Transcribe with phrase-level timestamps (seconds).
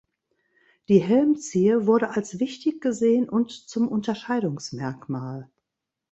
[0.89, 5.47] Die Helmzier wurde als wichtig gesehen und zum Unterscheidungsmerkmal.